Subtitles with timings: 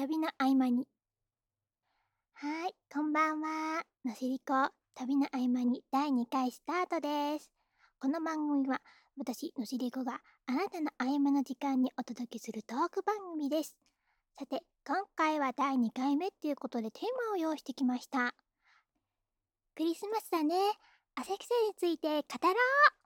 [0.00, 0.88] 旅の合間に。
[2.32, 3.82] はい、こんばんは。
[4.02, 7.50] のしりこ、旅の合間に第2回スタートです。
[7.98, 8.80] この番組は、
[9.18, 13.76] 私、のしりこがあなたの合間の時間にお届けするトーク番組です。
[14.38, 18.34] さて、今回は第2回目っていうことでテーマを用意してきました。
[19.76, 20.54] クリスマスだね。
[21.16, 22.14] アセクセについて語
[22.48, 22.99] ろう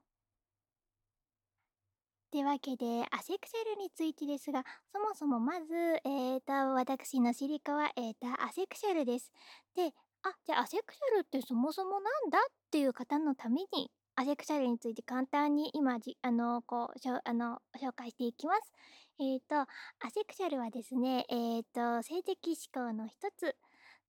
[2.35, 5.73] ってわけで、アセクシャルについてですが、そもそもまず、
[6.03, 9.31] えーと、私のシリカは、えーと、アセクシャルです。
[9.73, 18.73] で、あ、じゃあアセクシャルってそもそもなんだっていう方のために、アセクシャルについて簡単に今じ、あの、こう、しょあの、紹介していきます。
[19.17, 19.65] えーと、ア
[20.13, 23.55] セクシャルはですね、えーと、性的指向の一つ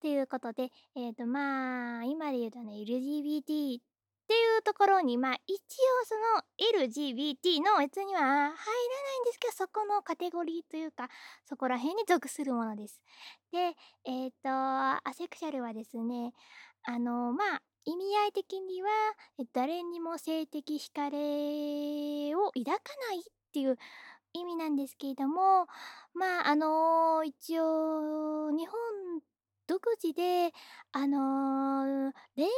[0.00, 3.78] ということで、えーと、まあ、今で言うとね、LGBT
[4.26, 5.60] っていうところに、まあ一応
[6.04, 6.42] その
[6.82, 8.54] LGBT の別には入らないん
[9.24, 11.08] ですけど、そこのカテゴリーというか、
[11.48, 13.00] そこら辺に属するものです。
[13.52, 16.32] で、えっ、ー、と、アセクシャルはですね、
[16.82, 18.88] あの、まあ、意味合い的には、
[19.52, 23.78] 誰にも性的惹かれを抱かないっていう
[24.32, 25.66] 意味なんですけれども、
[26.14, 28.85] まあ、あの一応、日本
[29.76, 30.52] 独自で、
[30.92, 32.50] あのー、恋愛感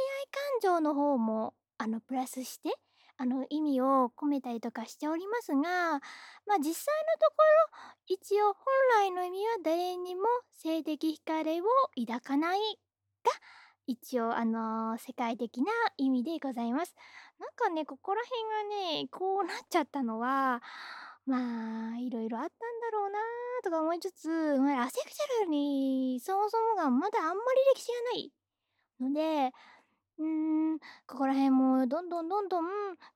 [0.61, 2.69] 情の方も、あの、プラスして、
[3.17, 5.99] あの、意味を込めたりとかしておりますが、まあ、
[6.59, 6.73] 実際のと
[7.35, 8.55] ころ、一応本
[8.99, 10.21] 来の意味は誰にも
[10.59, 11.65] 性的惹かれを
[12.07, 12.59] 抱かない
[13.25, 13.31] が、
[13.85, 15.65] 一応、あのー、世界的な
[15.97, 16.95] 意味でございます。
[17.37, 20.61] なんかね、ここら辺がね、こうなっちゃったのは、
[21.25, 23.19] まあ、いろいろあったんだろうな
[23.63, 24.27] とか思いつつ、
[24.59, 27.37] まあ、アセクシャルにそもそもがまだあんまり
[27.75, 28.31] 歴史がない
[28.99, 29.53] ので、
[30.19, 32.65] うー、ここら辺もどんどんどんどん、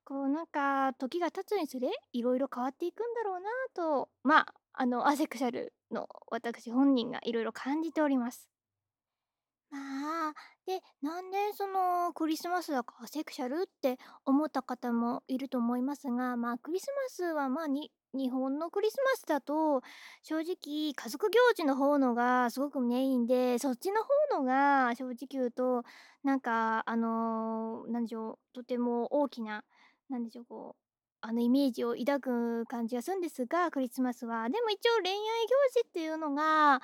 [0.04, 8.53] こうなんか時が経つにつれ、いろいろ変わっていくんだろうなと、まあ、あの、アセクシャルの私本人がいろいろ感じております。
[9.74, 10.34] まあ、
[10.66, 19.82] で、なんでそのクリスマスだからセクシャルって思った方もいると思いますが、まあクリスマスはまあに日本のクリスマスだと
[20.22, 25.82] 正直家族行事の方のがすごくメインでそっちの方のが正直言うと
[26.22, 29.64] なんかあの何でしょうとても大きな
[30.08, 30.84] 何でしょうこう
[31.22, 34.48] あのイメージを抱く感じがするんですがクリスマスは。
[34.48, 35.20] でも一応恋愛行
[35.72, 36.80] 事っていうのが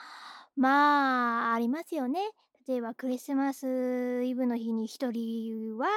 [0.57, 2.21] まあありますよね。
[2.69, 5.89] 例えばクリスマスイブの日に一人は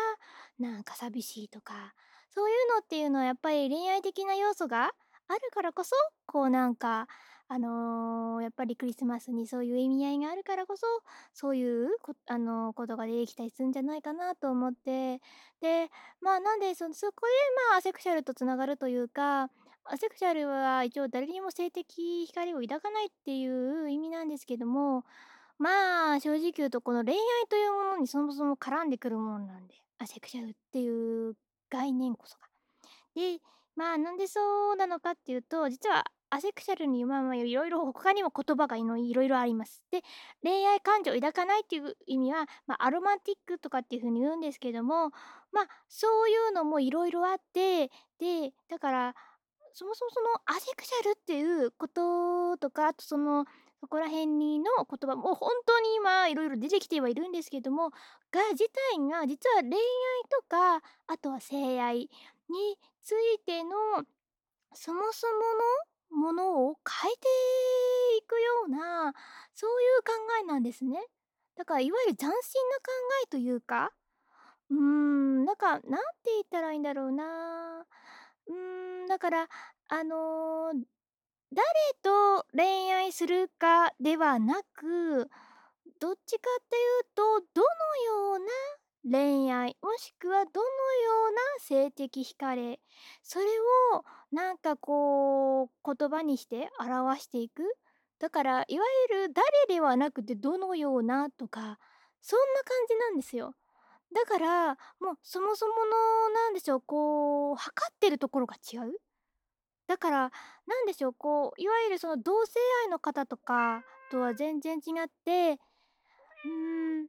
[0.59, 1.94] なんか寂しいとか
[2.29, 4.91] そういうのっていうのはやっぱり恋愛的な要素が
[5.28, 5.91] あるからこそ
[6.25, 7.07] こうなんか
[7.50, 10.85] あのー、やっぱりクリスマスにそういう意味合いがあるからこそ
[11.34, 15.19] そういうこ,、あのー、ことが出てきたりするんじゃないかなと思って
[15.62, 15.90] で
[16.22, 17.31] まあなんでそそこで
[17.69, 19.50] まあアセクシャルとつながるというか
[19.85, 25.03] アセクシャルは一応誰にも性的光を抱かないっていう意味なんですけども
[25.58, 27.19] まあ正直言うとこの恋愛
[27.50, 31.36] というものにそもそも絡んでくるものなんでアセクシャルっていう
[31.69, 32.47] 概念こそが。
[33.16, 33.40] で
[33.75, 39.84] まあなんでそうなのかっていうと実はアセクシャルにまあまあいろいろ他にも言葉がいろいろあります。
[39.91, 40.02] で
[40.44, 45.12] 恋愛感情を抱かないっていう意味は、まあ、アロマンティックとかっていうふうに言うんですけども
[45.52, 47.88] まあそういうのもいろいろあって
[48.20, 49.16] でだから
[49.74, 53.46] そもそもそのアセクシャルっていうこととかあとその
[53.83, 58.63] そこら辺にの言葉も本当に今いろいろ出てきてはいるんですけどもが自
[58.95, 59.77] 体が実は恋愛
[60.29, 62.07] とかあとは性愛に
[63.01, 63.72] ついての
[64.73, 65.27] そもそ
[66.13, 67.27] ものものを変えて
[68.19, 69.13] いくような
[69.53, 70.95] そういう考えなんですね。
[71.57, 72.83] だからいわゆる斬新な考
[73.25, 73.91] えというか
[74.69, 75.89] うーんなんかなんて
[76.31, 77.85] 言ったらいいんだろうな
[78.47, 79.49] うーんだから
[79.89, 81.03] あのー
[81.53, 81.64] 誰
[82.02, 85.30] と恋愛するかではなく
[86.00, 90.66] どっちかっていうとどのような恋愛もしくはどのよ
[91.30, 92.80] うな性的惹かれ
[93.22, 93.46] それ
[93.94, 97.62] をなんかこう言葉にして表していく。
[98.20, 101.78] だからいわゆる誰ではなくてどのようなとか
[102.22, 103.53] そんな感じなんですよ。
[104.16, 104.67] だから
[104.99, 108.97] もうそもそものなんでしょうこう測ってるところが違う。
[109.88, 110.32] だから、
[110.66, 112.53] なんでしょう、こう、いわゆるその同性
[112.84, 115.59] 愛の方とかとは全然違って、
[116.46, 117.08] うーん、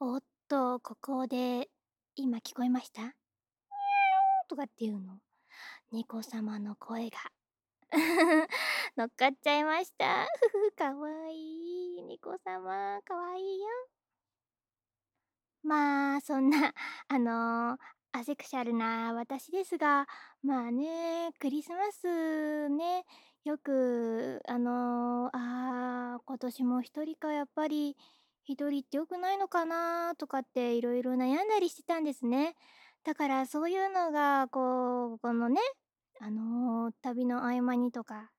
[0.00, 1.68] おっと、ここで、
[2.16, 3.14] 今聞こえました？
[4.48, 5.18] とかっていうの？
[5.92, 7.18] 猫様の声が
[8.96, 10.26] 乗っかっちゃいました。
[10.52, 12.02] ふふ、かわいい。
[12.02, 13.66] 猫様、かわいいよ。
[15.62, 16.72] まあ、そんな、
[17.08, 17.78] あのー、
[18.12, 20.06] アセクシャルな私ですが、
[20.42, 23.04] まあね、クリスマスね、
[23.44, 27.96] よく、あのー、あ年も一人かやっぱり
[28.44, 32.56] 一人って良くないのかなとかっていろいろ悩んだりしてたんですね。
[33.04, 35.60] だからそういうのがこうこのね
[36.20, 38.30] あのー旅の合間にとか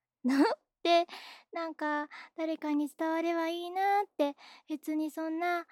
[0.84, 1.06] で
[1.54, 2.08] なんか
[2.38, 4.36] 誰かに伝わればいいなって
[4.68, 5.66] 別にそんな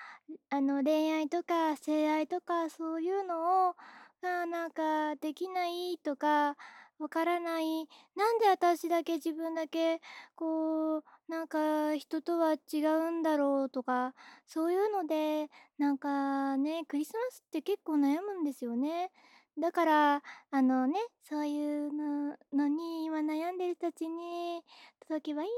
[0.50, 3.76] あの恋愛とか性愛とかそういうのを
[4.22, 6.56] がなんかできないとか
[7.00, 10.02] わからないなんで私だけ自分だけ
[10.36, 14.14] こうなんか人とは違うんだろうとか
[14.46, 15.48] そういうので
[15.78, 19.12] なんかねクリスマスって結構悩むんですよね。
[19.58, 20.22] だから
[20.52, 24.62] あのねそういうののに今悩んでる人たちに
[25.10, 25.50] 届けばいい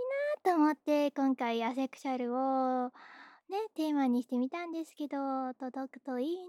[0.45, 2.85] なと思って今回アセクシャルを
[3.49, 5.17] ねテーマにしてみたんですけど
[5.59, 6.43] 届くといいな。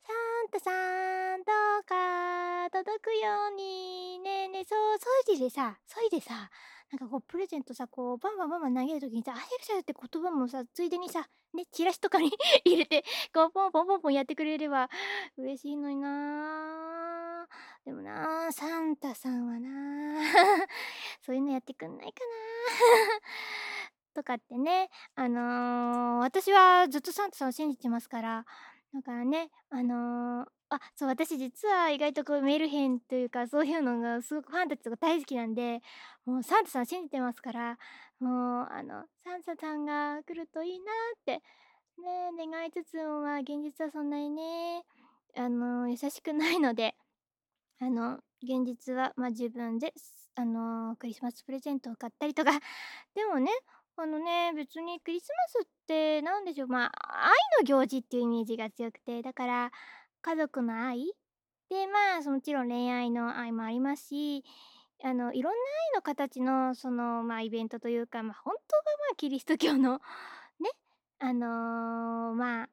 [0.00, 0.12] サ
[0.46, 4.18] ンタさんどうか届くように。
[4.20, 6.48] ねえねえそうそいでさそいでさ
[6.90, 12.32] なんかこうプレゼントさこうバンバンバンバン投げるときにさアセクシャルって言葉もさついでにさねチラシとかに
[12.64, 13.04] 入れて
[13.34, 14.88] こうポンポンポンポンやってくれれば
[15.36, 17.29] 嬉しいのにな
[17.84, 20.22] でもなサンタさんはな
[21.24, 22.30] そういうのやってくんないかな。
[24.14, 28.44] とかってねあのー、私はずっとサンタさんを信じてますから
[28.92, 35.80] だからねあのー、あそう私実は意外とこうメール編というかそういうのがすごくファンたちとか大好きなんで
[36.24, 37.78] もうサンタさん信じてますから
[38.18, 40.84] もうあのサンタさんが来るといいな
[41.16, 41.42] って
[42.02, 44.84] ね願いつつもまあ現実はそんなにね
[45.36, 46.94] あの優しくないので
[47.80, 49.92] あの現実はまあ自分で
[50.34, 52.50] あのクリスマスプレゼントを買ったりとか。
[53.14, 53.50] でもね
[53.96, 59.72] あのね別にクリスマスって何でしょうまあ愛の行事っていうイメージが強くてだから
[60.22, 61.04] 家族の愛
[61.68, 64.44] でまあもちろん恋愛の愛もありますし
[65.02, 65.58] あのいろんな
[65.92, 70.00] 愛の形のそのまあイベントというかまあ本当はまあキリスト教の
[70.60, 70.70] ね
[71.18, 72.68] あのー、まあ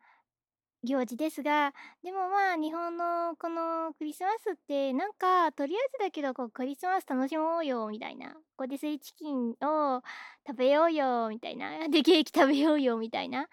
[0.84, 10.02] 行事ですがでもまあ日本のこのクリスマスってなんかとりあえずだけどこうクリスマス楽しもうよみたいなここでスイチキンを
[10.48, 13.48] 食べようよみたいな でケーキ食べようよみたいな。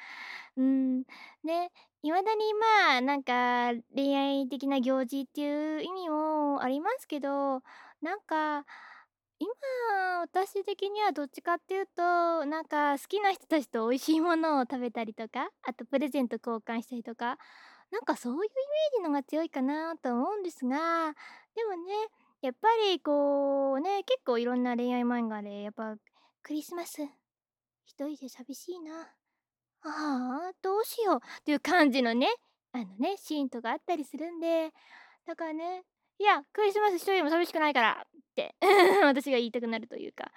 [0.57, 1.05] うん。
[1.43, 1.71] ね
[2.03, 7.63] いまだにまあなんか恋愛的な行事っていう意味もありますけど
[8.03, 8.67] なんか
[9.45, 17.39] 今私的にはどっちかっていうとなんか好きな人たちと美味しいものを食べたりとかあとプレゼント交換したりとか
[17.93, 21.15] なんかそういうイメージのが強いかなと思うんですが
[21.55, 21.93] でもね
[22.41, 25.95] やっぱりこうね結構いろんな恋愛漫画でやっぱ
[26.43, 27.03] クリスマス
[27.85, 29.03] 一人で寂しいな
[29.83, 32.29] ああどうしようっていう感じのね
[32.73, 34.71] あのねシーンとかあったりするんで
[35.27, 35.85] だからね
[36.19, 38.55] いやクリスマス一人でも寂しくないからって
[39.05, 40.31] 私が言いたくなるというか、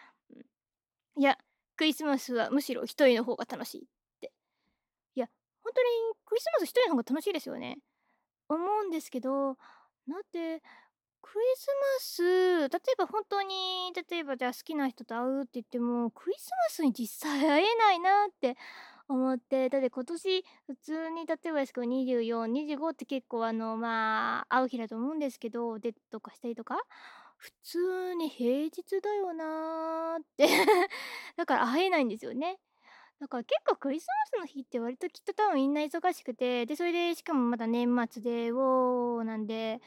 [1.18, 1.38] いや
[1.76, 3.88] クリスマスはむしろ一人の方が楽しいっ
[4.22, 4.32] て
[5.16, 5.28] いや
[5.64, 5.88] 本当に
[6.26, 7.78] クリスマス一人の方が楽しいですよね
[8.50, 9.60] 思うんですけどだ
[10.20, 10.62] って
[11.22, 18.56] クリスマス例えば本当に例えばじゃあ好きな人と会うって言ってもクリスマスに実際会えないなって
[19.10, 26.78] 思ってだって今年普通に例えばですけど2425って結構あのまあ会う日だと思うんですけどデートとかしたりとか
[27.38, 30.48] 普通に平日だよなーって
[31.38, 32.60] だから会えないんですよね。
[33.20, 39.82] だから結構クリスマスの日って割ときっと多分みんな忙しくてでそれでしかもまだ年末でおーなんで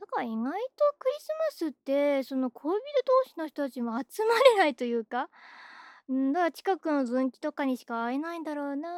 [0.00, 0.50] だから意外と
[0.98, 5.30] クリスマスってその恋人同士の人たちも集まれないというか、
[6.12, 8.88] んだから近くの分岐とかにしか会えないんだろうな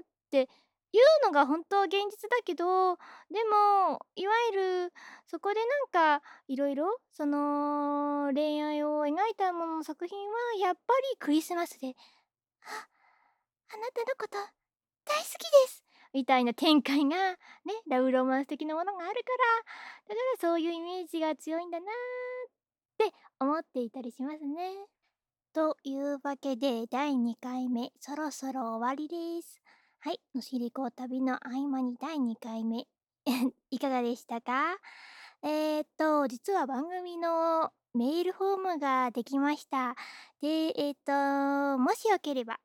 [0.00, 0.48] って
[0.92, 4.92] いうのが本当は現実だけどでもいわゆる
[5.26, 5.60] そこで
[5.92, 10.80] なんかいろいろその恋愛を描いたものの作品はやっぱ
[11.12, 11.94] りクリスマスで
[12.66, 12.88] 「あ
[13.74, 14.38] あなたのこと
[15.04, 17.36] 大好きです」みたいな展開がね
[17.88, 19.32] ラブロマンス的なものがあるか
[20.08, 21.86] らだからそういうイメージが強いんだなっ
[22.98, 24.95] て思っていたりしますね。
[25.56, 29.62] というわけで第2回目そろそろ終わりです。
[30.00, 32.86] はい、のしりこ旅の合間に第2回目
[33.70, 34.76] いかがでしたか？
[35.42, 39.94] えー、っと実は番組のメールフォームができました。
[40.42, 42.60] で、えー、っともしよければ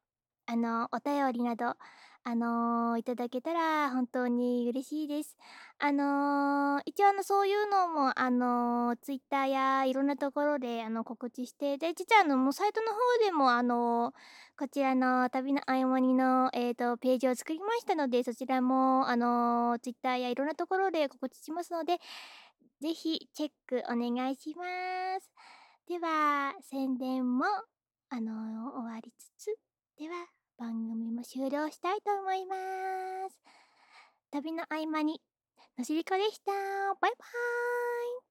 [0.45, 1.77] あのお便りなど
[2.23, 5.37] あのー、いただけたら本当に嬉しいです。
[5.79, 14.13] あのー、一応あのそういうのもあのー、ツイッターやいろんなところであの告知してで実はあのもうサイトの方でもあの
[14.55, 21.97] こちらの旅の合間にの、えーと、ページを作りましたのでそちらもあのツイッターやいろんなところで告知しますので
[22.79, 24.63] ぜひチェックお願いしま
[25.19, 25.31] す。
[25.87, 27.45] では宣伝も
[28.09, 29.57] あの終わりつつ
[29.97, 32.55] では番組も終了したいと思いま
[33.27, 33.41] す。
[34.29, 35.19] 旅の合間に、
[35.75, 36.51] のしりこでした。
[37.01, 37.29] バイバー
[38.27, 38.30] イ。